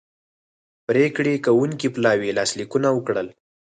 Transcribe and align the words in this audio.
پریکړې 0.87 1.33
کوونکي 1.45 1.87
پلاوي 1.95 2.31
لاسلیکونه 2.37 2.87
وکړل 2.93 3.27